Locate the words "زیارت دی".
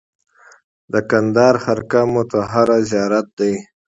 2.91-3.53